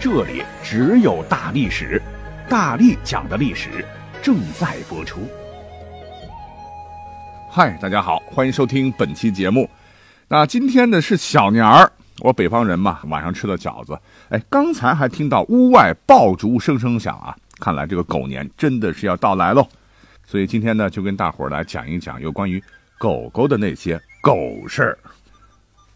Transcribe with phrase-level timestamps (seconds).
[0.00, 2.00] 这里只有大历史，
[2.48, 3.84] 大力讲的历史
[4.22, 5.28] 正在播出。
[7.50, 9.68] 嗨，大家好，欢迎收听本期节目。
[10.26, 13.92] 那今天呢是小年儿，我北方人嘛，晚上吃的饺子。
[14.30, 19.68] 哎，刚才还听到屋外爆竹声声响啊，看来这个狗年真的是要到来喽。
[20.26, 22.62] 所以今天呢，就跟大伙儿来讲一讲有关于
[22.98, 24.98] 狗狗的那些狗事儿。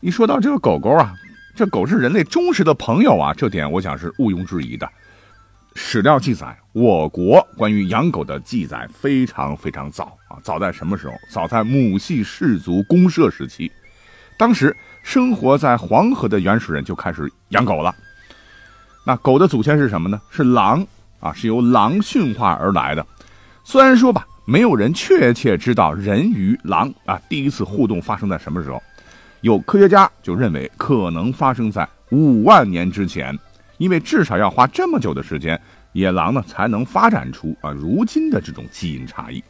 [0.01, 1.15] 一说到这个狗狗啊。
[1.55, 4.89] 这狗是人类忠实的朋友啊，这点我想是毋庸置疑的。
[5.77, 11.15] 史料记载，我国关于养狗的记载非常非常早啊，早在什么时候？
[11.31, 13.71] 早在母系氏族公社时期，
[14.37, 17.95] 当时生活在黄河的原始人就开始养狗了。
[19.07, 20.21] 那狗的祖先是什么呢？
[20.31, 20.85] 是狼
[21.21, 23.07] 啊，是由狼驯化而来的。
[23.63, 28.83] 虽然说吧，没有人确切知道人与狼啊第一次互动发生在什么时候。
[29.45, 33.39] 有科学家就认为可能发生在五万年之前，
[33.77, 35.61] 因为至少要花这么久的时间，
[35.93, 39.45] 野狼呢才能发展出啊如今的这种基因差异。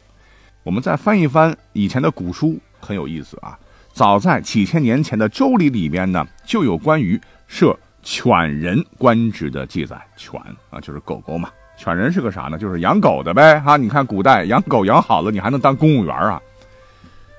[0.63, 3.57] 我们再翻一翻以前的古书，很有意思啊。
[3.93, 9.97] 早在几千年前的《周礼》里边呢，就有关于设犬人官职的记载。
[10.17, 10.37] 犬
[10.71, 11.49] 啊，就是狗狗嘛。
[11.77, 12.57] 犬人是个啥呢？
[12.57, 13.61] 就是养狗的呗。
[13.61, 16.41] 哈，你看古代养狗养好了，你还能当公务员啊。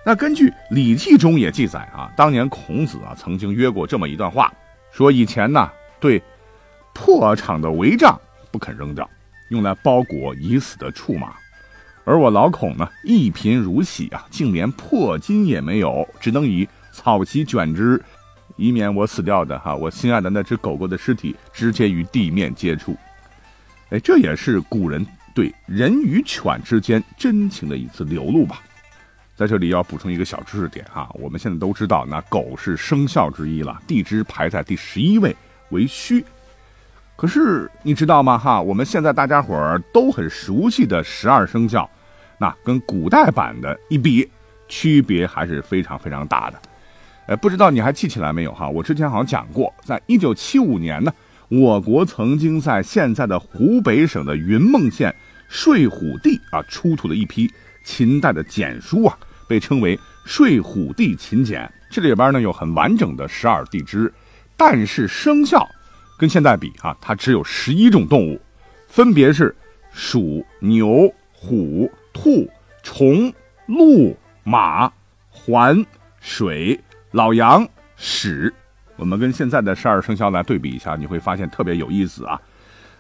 [0.08, 4.54] 那根据《礼记》中也记载啊，当年孔子啊曾经约过这么一段话，
[4.92, 6.22] 说以前呢对
[6.94, 8.16] 破场的帷帐
[8.52, 9.10] 不肯扔掉，
[9.48, 11.34] 用来包裹已死的畜马，
[12.04, 18.00] 而我老孔呢一贫如洗啊，竟连破巾也没有，只能以草席卷之，
[18.54, 22.96] 以免我死掉的哈我心爱的那只狗狗的尸体直接与地面接触。
[23.90, 25.04] 哎，这也是古人
[25.34, 28.62] 对人与犬之间真情的一次流露吧。
[29.36, 35.36] 在这里要补充一个小知识点哈，我们现在都知道，那狗是生肖之一了，地支排在第十一位
[35.68, 36.24] 为戌。
[37.16, 38.38] 可是你知道吗？
[38.38, 41.88] 哈，我们现在大家伙儿都很熟悉的十二生肖，
[42.38, 44.26] 那跟古代版的一比，
[44.68, 46.58] 区别还是非常非常大的。
[47.26, 48.66] 呃，不知道你还记起来没有哈？
[48.66, 51.12] 我之前好像讲过，在一九七五年呢，
[51.48, 55.14] 我国曾经在现在的湖北省的云梦县
[55.46, 57.50] 睡虎地啊，出土了一批
[57.86, 59.16] 秦代的简书啊。
[59.48, 64.12] 被称为《睡虎地秦简》，这里边呢有很完整的十二地支，
[64.56, 65.64] 但是生肖
[66.18, 68.40] 跟现在比啊，它只有十一种动物，
[68.88, 69.54] 分别是
[69.92, 72.50] 鼠、牛、虎、兔、
[72.82, 73.32] 虫、
[73.66, 74.92] 鹿、马、
[75.30, 75.86] 环、
[76.20, 76.80] 水、
[77.12, 77.64] 老羊、
[77.96, 78.52] 豕。
[78.96, 82.40] 我们跟现在的十二生肖来对比一下，你会发现特别有意思啊。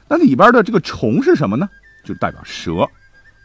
[0.06, 1.68] 那里边的这个虫是什么呢？
[2.04, 2.88] 就代表蛇，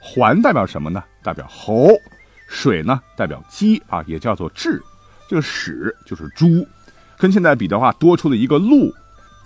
[0.01, 1.03] 环代表什么呢？
[1.23, 1.89] 代表猴。
[2.53, 4.77] 水呢代表鸡啊，也叫做雉，
[5.29, 6.67] 这个屎就是猪，
[7.17, 8.93] 跟现在比的话多出了一个鹿，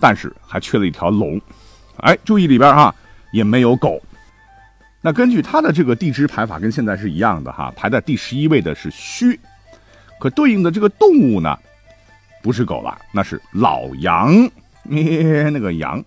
[0.00, 1.40] 但是还缺了一条龙。
[1.98, 2.92] 哎，注意里边啊
[3.30, 4.02] 也没有狗。
[5.00, 9.38] 那根据它的这个地支排法跟现在是一样的哈，排在第十一位的是戌，
[10.18, 11.56] 可对应的这个动物呢
[12.42, 14.32] 不是狗了，那是老羊
[14.82, 16.04] 咩， 那个羊。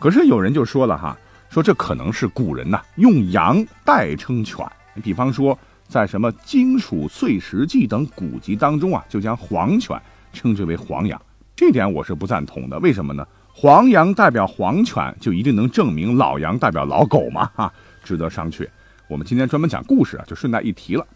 [0.00, 1.16] 可是有人就说了哈，
[1.56, 4.62] 说这可能是古人呐用羊代称犬，
[5.02, 5.58] 比方说。
[5.88, 9.96] 在什么《金属碎石记》等古籍当中啊，就将黄犬
[10.32, 11.22] 称之为黄羊，
[11.54, 12.76] 这点我是不赞同的。
[12.80, 13.24] 为什么呢？
[13.54, 17.48] 黄羊代表黄犬，就一定能证明老羊代表老狗吗？
[17.54, 17.72] 哈，
[18.02, 18.68] 值得商榷。
[19.06, 21.06] 我们今天专门讲故事啊，就顺带一提了。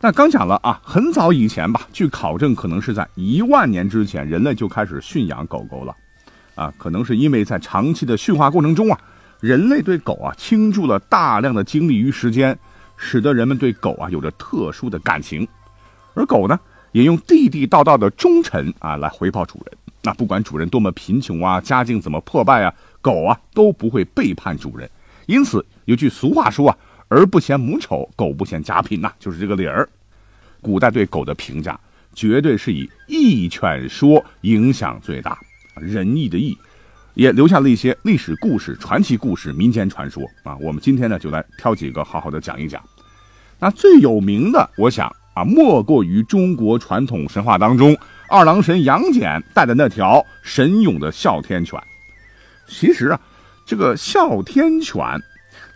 [0.00, 5.94] 那刚讲了啊，很早以前吧，据考证，可能是在一万年之前，人类就开始驯养狗狗了。
[6.60, 9.00] 啊，可能是因为在长期的驯化过程中啊，
[9.40, 12.56] 人类对狗啊倾注了大量的精力与时间。
[13.02, 15.48] 使得人们对狗啊有着特殊的感情，
[16.12, 16.60] 而狗呢
[16.92, 19.78] 也用地地道道的忠诚啊来回报主人。
[20.02, 24.86] 那不管主人多么贫穷啊，家境怎么破败啊，狗啊都不会背叛主人。
[25.24, 26.76] 因此有句俗话说啊
[27.08, 29.88] ：“儿不嫌母丑，狗不嫌家贫”呐，就是这个理儿。
[30.60, 31.80] 古代对狗的评价
[32.14, 35.38] 绝对是以义犬说影响最大，
[35.80, 36.56] 仁义的义。
[37.14, 40.56] 也留下了一些历史故事、传奇故事、民间传说啊。
[40.58, 42.80] 我们今天呢，就来挑几个好好的讲一讲。
[43.58, 47.94] 那最有名的，我想啊，莫过于中国传统神话当中
[48.28, 51.78] 二郎神杨戬带的那条神勇的哮天犬。
[52.68, 53.20] 其实啊，
[53.66, 55.02] 这个哮天犬，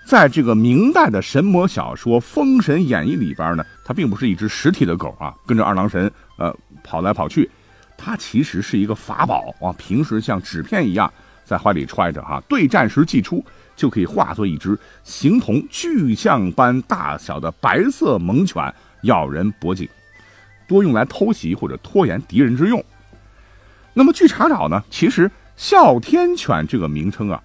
[0.07, 7.51] 在这个明代的神魔小说《封神演义》里边呢，它并不是一只实体的狗啊，跟着二郎神呃跑来跑去，
[7.97, 11.13] 它其实是一个法宝啊，平时像纸片一样
[11.45, 13.45] 在怀里揣着哈，对战时祭出
[13.77, 19.89] 就可以化作一只形同巨象般大小的白色猛犬，咬人脖颈，
[20.67, 22.85] 多用来偷袭或者拖延敌人之用。
[23.93, 27.43] 那么据查找呢，其实哮天犬这个名称啊，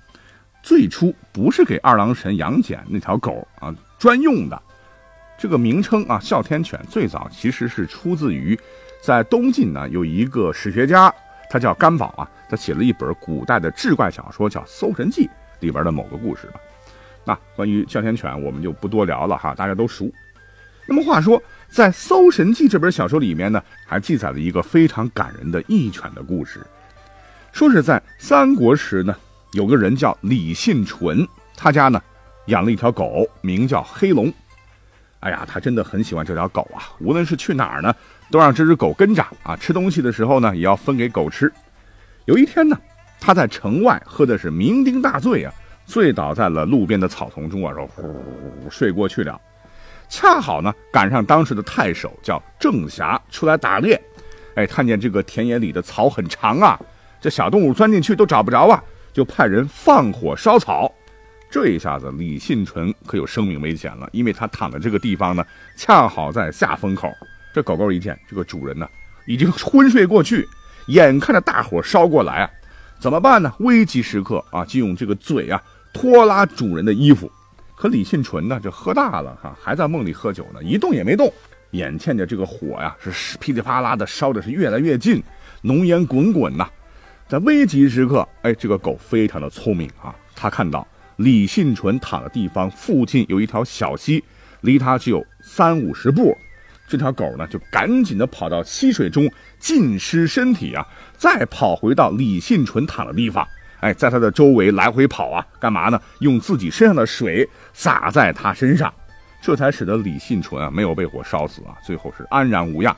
[0.63, 4.62] 最初不是给二郎神杨戬那条狗啊专用的。
[5.38, 8.60] 这个名称啊，哮天犬最早其实是出自于
[9.01, 11.13] 在东晋呢有一个史学家，
[11.50, 15.25] 他叫甘宝啊，他写了一本古代的志怪小说叫《搜神记》
[15.60, 16.60] 里边的某个故事吧。
[17.24, 20.12] 那关于哮天犬我们就不多聊了哈，大家都熟。
[20.86, 21.42] 那么话说。
[21.72, 26.66] 在《搜神记》这本小说里面呢，还记载了一个非常感人的义犬的故事。
[27.51, 29.16] 说是在三国时呢，
[29.51, 32.01] 有个人叫李信纯，他家呢
[32.48, 34.34] 养了一条狗，名叫黑龙。
[35.19, 37.96] 哎呀，他真的很喜欢这条狗啊，无论是去哪儿呢，
[38.31, 39.55] 都让这只狗跟着啊。
[39.55, 41.51] 吃东西的时候呢，也要分给狗吃。
[42.25, 42.77] 有一天呢，
[43.19, 45.53] 他在城外喝的是酩酊大醉啊，
[45.85, 49.39] 醉倒在了路边的草丛中啊，说呼睡过去了。
[50.07, 54.01] 恰好呢，赶上当时的太守叫郑侠出来打猎，
[54.55, 56.79] 哎，看见这个田野里的草很长啊，
[57.21, 58.83] 这小动物钻进去都找不着啊，
[59.13, 60.91] 就派人放火烧草。
[61.51, 65.43] 这一下子，李信纯可有生命危险了，因为他躺的这个地方呢，
[65.75, 67.11] 恰好在下风口。
[67.54, 68.88] 这狗狗一见这个主人呢，
[69.25, 70.48] 已经昏睡过去，
[70.88, 72.50] 眼看着大火烧过来啊，
[73.00, 73.54] 怎么办呢？
[73.60, 75.62] 危急时刻啊，就用这个嘴啊
[75.94, 77.31] 拖拉主人的衣服。
[77.75, 81.31] 可李信纯呢，这喝大了哈，还在梦里喝酒呢，一动也没动。
[81.72, 85.22] 眼见着这个火呀，是噼里啪啦的烧的是越来越近，
[85.62, 86.68] 浓烟滚滚呐。
[87.28, 90.86] 在危急时刻，哎，这个狗非常的聪明啊，它看到
[91.18, 94.24] 李信纯躺的地方附近有一条小溪，
[94.62, 96.36] 离它只有三五十步。
[96.89, 100.83] 这条狗呢，就赶紧的跑到溪水中浸湿身体啊，
[101.15, 103.47] 再跑回到李信纯躺的地方。
[103.81, 106.01] 哎，在他的周围来回跑啊，干嘛呢？
[106.19, 108.91] 用自己身上的水洒在他身上，
[109.39, 112.94] 这才使得李信纯啊没有被火烧死啊，最后是安然无恙。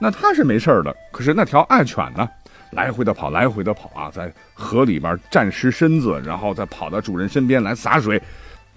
[0.00, 2.28] 那他是没事的，可是那条爱犬呢，
[2.70, 8.22] 来回的跑，来回的跑啊，在河里边沾湿身子，然后再跑到主人身边来洒水。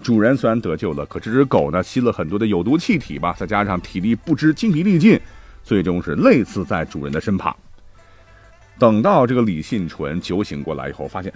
[0.02, 5.20] 主人虽然得救了，可这只狗呢吸了很多的有毒气体吧，再加上体力不支、精疲力尽，
[5.64, 7.54] 最终是累死在主人的身旁。
[8.78, 11.32] 等到这个李信纯酒醒过来以后，发现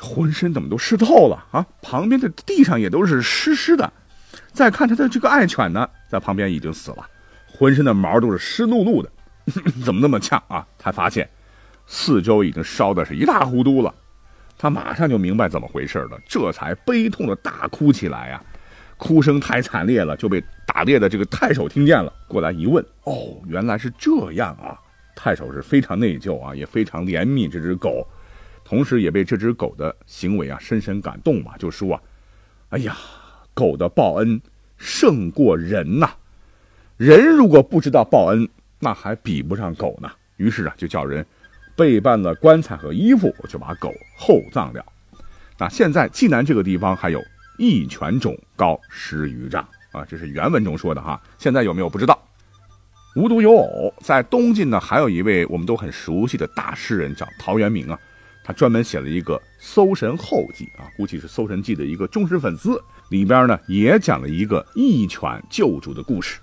[0.00, 1.66] 浑身怎么都湿透了啊！
[1.82, 3.92] 旁边的地上也都是湿湿的。
[4.52, 7.06] 再看他的这个爱犬呢，在旁边已经死了，
[7.46, 9.10] 浑身的毛都是湿漉漉的，
[9.84, 10.66] 怎么那么呛啊？
[10.78, 11.28] 他发现
[11.86, 13.94] 四周已经烧的是一塌糊涂了，
[14.60, 18.44] 他马上就明白怎么回事了，这才悲痛的大哭起来呀！
[18.98, 24.78] 哭声太惨烈了，就被打猎的这个太守听见了，过来一问，哦，原来是这样啊！
[25.16, 28.06] 太守是非常内疚啊，也非常怜悯这只狗，
[28.62, 32.02] 同时也被这只狗的行为啊深深感动嘛，就说啊，
[32.68, 32.94] 哎呀，
[33.54, 34.38] 狗的报恩
[34.76, 36.10] 胜过人呐，
[36.98, 38.46] 人如果不知道报恩，
[38.78, 40.10] 那还比不上狗呢。
[40.36, 41.24] 于是啊，就叫人
[41.80, 44.84] 备办了棺材和衣服，就把狗厚葬了。
[45.58, 47.20] 那现在济南这个地方还有
[47.58, 52.22] 一犬冢高十余丈啊，这是原文中说的哈，现在有没有不知道。
[53.16, 57.98] 无独有偶，在东晋呢，还有一位我们都很熟悉的大诗人，叫陶渊明啊。
[58.44, 62.80] 他专门写了一个《搜神后记》啊，估计是《搜神记》的一个忠实粉丝。
[63.10, 66.38] 里边呢，也讲了一个义犬救主的故事。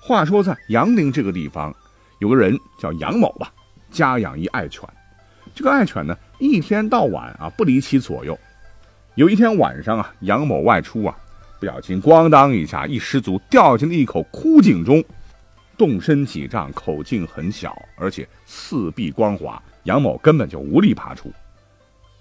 [0.00, 1.74] 话说在杨凌这个地方，
[2.20, 3.52] 有个人叫杨某吧，
[3.90, 4.82] 家养一爱犬。
[5.54, 8.38] 这个爱犬呢，一天到晚啊不离其左右。
[9.14, 11.16] 有一天晚上啊，杨某外出啊，
[11.58, 15.02] 不小心咣当一下，一失足掉进了一口枯井中。
[15.76, 21.32] 洞深几丈，口径很小，而且四壁光滑，杨某根本就无力爬出。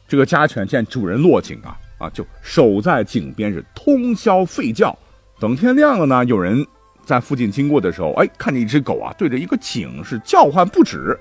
[0.07, 4.97] 这个家犬见主人落井啊啊，就守在井边是通宵吠叫。
[5.39, 6.65] 等天亮了呢，有人
[7.03, 11.17] 在附近经过的时候，哎，看见一只狗啊对着一个井是叫唤不止，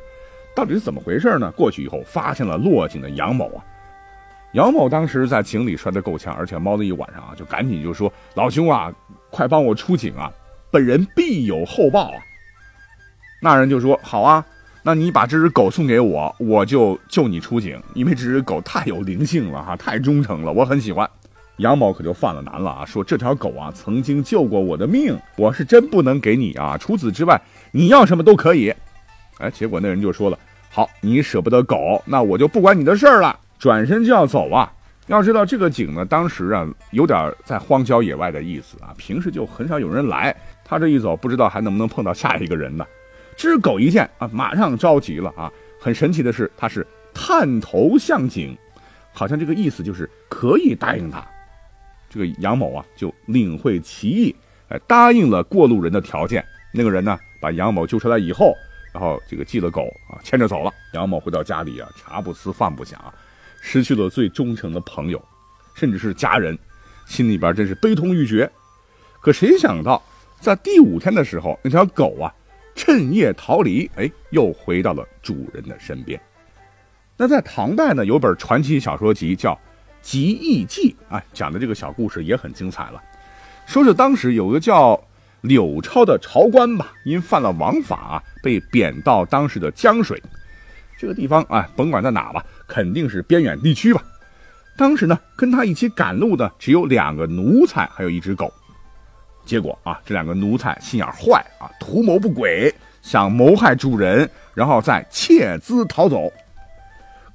[0.57, 1.53] 到底是怎么回事呢？
[1.55, 3.61] 过去以后发现了落井的杨某啊，
[4.53, 8.91] 杨某当时在井里摔得够呛，而且猫了一晚上啊，就赶紧就说：“老兄啊，
[9.31, 10.33] 快帮我出井啊！”
[10.73, 12.17] 本人必有厚报啊！
[13.43, 14.43] 那人就说：“好啊，
[14.83, 17.79] 那你把这只狗送给我，我就救你出井。
[17.93, 21.07] 因为这只狗太有灵性了哈，太忠诚了，我很喜欢。”
[21.59, 26.79] 杨某可就犯了难了啊，说：“这条狗啊，曾经救过我的命，我是真不能给你啊。
[26.79, 27.39] 除此之外，
[27.73, 28.73] 你要什么都可以。”
[29.39, 30.39] 哎，结果那人就说了
[30.71, 33.39] ：“好，你舍不得狗，那我就不管你的事儿了。
[33.59, 34.73] 转身就要走啊。
[35.07, 40.35] 要知道这个井呢，当时啊有点在荒郊野外的意思啊，平时就很少有人来。
[40.65, 42.85] 他这一走，不知道还能不能碰到下一个人呢。
[43.37, 45.53] 只狗一见啊，马上着急了啊。
[45.79, 48.57] 很神奇的是，他是探头向井，
[49.13, 51.25] 好像这个意思就是可以答应他。
[52.09, 54.35] 这个杨某啊，就领会其意，
[54.69, 56.45] 哎，答应了过路人的条件。
[56.73, 58.53] 那个人呢，把杨某救出来以后，
[58.97, 60.73] 然后这个系了狗啊，牵着走了。
[60.95, 63.13] 杨某回到家里啊，茶不思饭不想啊。
[63.61, 65.23] 失去了最忠诚的朋友，
[65.75, 66.59] 甚至是家人，
[67.05, 68.51] 心里边真是悲痛欲绝。
[69.21, 70.03] 可谁想到，
[70.41, 72.33] 在第五天的时候，那条狗啊，
[72.75, 76.19] 趁夜逃离，哎，又回到了主人的身边。
[77.19, 79.53] 那在唐代呢，有本传奇小说集叫
[80.01, 83.03] 《集异记》，哎，讲的这个小故事也很精彩了。
[83.67, 84.99] 说是当时有个叫
[85.47, 90.23] 柳超的朝官吧，因犯了王法，被贬到当时的江水。
[90.99, 94.03] 这个地方啊，甭管在哪吧，肯定是边远地区吧。
[94.77, 98.53] 当时呢，跟他一起赶路的只有两个奴才，还有一只狗。
[99.45, 106.33] 结果啊，这两个奴才心眼坏啊，图谋不轨，想谋害主人，然后再窃资逃走。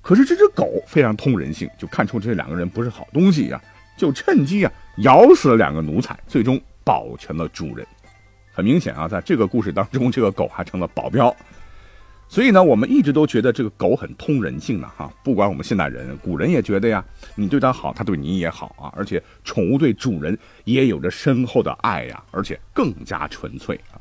[0.01, 3.61] 可是这只狗非常通人性，就看出这两个人不是好东西呀，
[3.95, 7.85] 就趁机啊咬死了两个奴才，最终保全了主人。
[8.51, 11.36] 很明显啊，在这个故事当中，这个狗还成了保镖。
[12.27, 17.03] 所以呢，我们一直都觉得这个狗很通人性的哈，不管我们现代人，古人也觉得呀，
[17.36, 24.00] 你对它好，它对你也好啊，而且宠物对主人也有着深厚的爱呀，而且更加纯粹啊。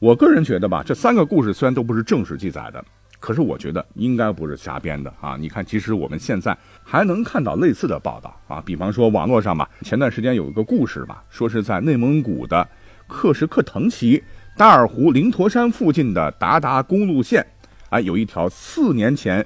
[0.00, 2.84] 我个人觉得吧，这三个故事虽然都不是正史记载的，
[3.20, 5.36] 可是我觉得应该不是瞎编的啊。
[5.38, 12.68] 你看，其实我们现在还能看到类似的报道啊，比方说网络上吧，前段时间有一个故事吧，说是在内蒙古的
[13.08, 14.22] 克什克腾旗
[14.56, 17.44] 达尔湖灵陀山附近的达达公路线。
[17.88, 19.44] 啊，有一条四年前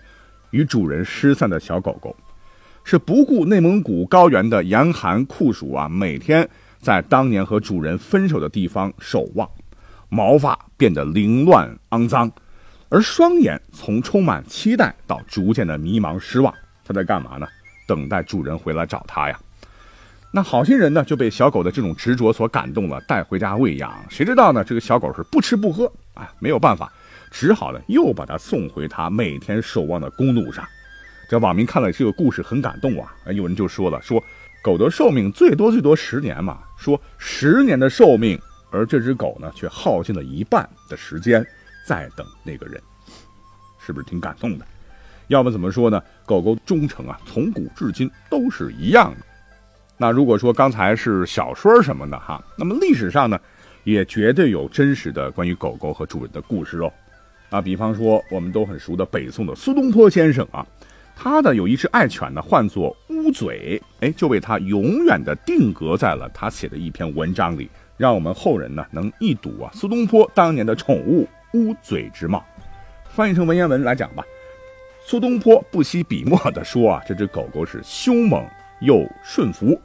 [0.50, 2.14] 与主人失散的小狗狗，
[2.82, 6.46] 是不顾内蒙古高原的严寒酷暑啊，每天
[6.80, 9.48] 在当年和主人分手的地方守望，
[10.08, 12.30] 毛发变得凌乱肮脏，
[12.88, 16.52] 而双眼从充满期待到逐渐的迷茫失望。
[16.84, 17.46] 它在干嘛呢？
[17.86, 19.38] 等待主人回来找它呀。
[20.34, 23.94] 那好心人呢就被小狗的这种执着所感动了，带回家喂养。
[24.08, 24.64] 谁知道呢？
[24.64, 25.84] 这个小狗是不吃不喝
[26.14, 26.90] 啊，没有办法。
[27.30, 30.66] 只好呢，又把它送回它每天守望的公路上。
[31.28, 34.22] 这网民看了这个故事很感动啊，有人就说了：说
[34.62, 41.46] 狗的寿命最多最多十年嘛，说十年的寿命，而这只狗呢，却耗尽了一半的时间
[41.86, 42.80] 在等那个人，
[43.78, 44.64] 是不是挺感动的？
[45.28, 46.02] 要么怎么说呢？
[46.24, 49.26] 狗狗忠诚啊，从古至今都是一样的。
[50.02, 53.38] 那如果说刚才是小说什么的哈，那么历史上呢，
[53.84, 56.92] 也绝对有真实的关于狗狗和主人的故事哦。
[57.50, 60.66] 啊，比方说我们都很熟的北宋的苏东坡先生啊，
[61.14, 72.44] 他的有一只爱犬呢，唤作乌嘴，哎，就被他永远的定格在了他写的一篇文章里，让我们后人呢能一睹啊苏东坡当年的宠物乌嘴之貌。
[73.10, 74.24] 翻译成文言文来讲吧，
[75.06, 78.44] 苏东坡不惜笔墨的说啊，这只狗狗是凶猛
[78.80, 79.80] 又顺服，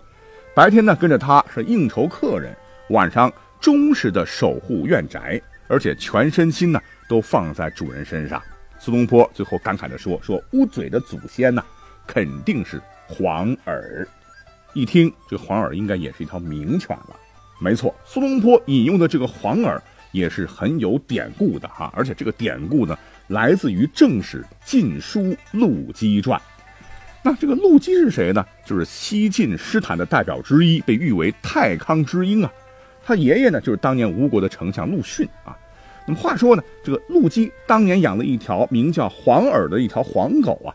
[0.58, 2.52] 白天呢跟着他是应酬客人，
[2.90, 6.82] 晚上忠实的守护院宅，而且全身心呢。
[7.08, 8.42] 都放在主人身上。
[8.80, 11.64] 苏东坡最后感慨地说：“说乌嘴的祖先呢，
[12.06, 14.06] 肯定是黄耳。
[14.74, 17.16] 一听这黄耳应该也是一条名犬了。
[17.62, 21.90] 没错，苏东坡引用的这个黄耳也是很有典故的哈。
[21.96, 22.98] 而且这个典故呢，
[23.28, 26.38] 来自于正史《晋书陆机传》。
[27.28, 28.46] 那这个陆机是谁呢？
[28.66, 32.50] 就是西晋诗坛的代表之一，被誉为太康之英啊。
[33.04, 35.52] 他爷爷呢，就是当年吴国的丞相陆逊啊。”
[36.08, 40.72] 那么话说呢，这个陆基当年养了一条名叫黄耳的一条黄狗啊，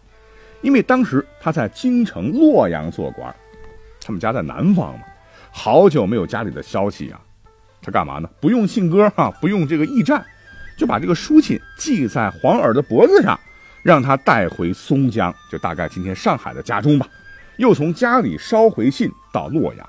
[0.60, 3.34] 因为当时他在京城洛阳做官，
[4.04, 5.04] 他们家在南方嘛，
[5.50, 7.18] 好久没有家里的消息啊，
[7.80, 8.28] 他干嘛呢？
[8.42, 10.22] 不用信鸽哈，不用这个驿站，
[10.76, 13.40] 就把这个书信系在黄耳的脖子上，
[13.82, 17.06] 让他带回松江，就大概今天上海的家中吧，
[17.56, 19.88] 又从家里捎回信到洛阳，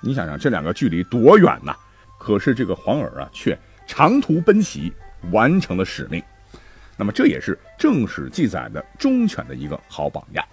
[0.00, 1.74] 你想想这两个距离多远呐？
[2.18, 3.58] 可是这个黄耳啊，却。
[3.86, 4.92] 长途奔袭，
[5.32, 6.22] 完成了使命。
[6.96, 10.44] 那么这也是正史记载的忠犬的一个好榜样。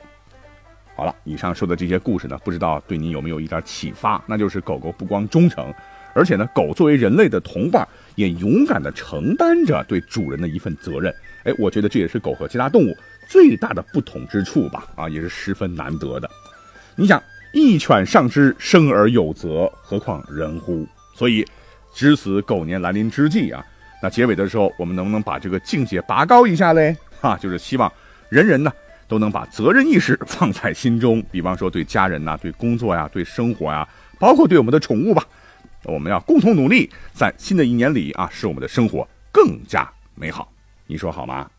[0.96, 4.20] 好了，以上说的这些故事呢，不知道对你有没有一点启发？
[4.26, 5.72] 那就是狗狗不光忠诚，
[6.16, 11.14] 而且呢，狗作为人类的同伴，也勇敢地承担着对主人的一份责任。
[11.48, 12.96] 哎我觉得这也是狗和其他动物
[13.28, 16.30] 最大的不同之处吧啊也是十分难得的。
[16.96, 17.22] 你想
[17.54, 20.86] 一犬上之生而有责何况人乎？
[21.16, 21.46] 所以
[21.94, 23.66] 值此狗年来临之际啊
[24.04, 26.96] 那结尾的时候我们能不能把这个境界拔高一下嘞？
[27.22, 27.92] 哈就是希望
[28.30, 28.72] 人人呢
[29.08, 33.88] 都能把责任意识 放在心中比方说对家人呐对工作呀对生活呀
[34.20, 35.24] 包括对我们的宠物吧。
[35.84, 40.52] 我们要共同努力在新的一年里啊使我们的生活更加美好。
[40.88, 41.50] 你说好吗？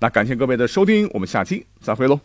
[0.00, 2.18] 那感谢各位的收听我们下期再会喽。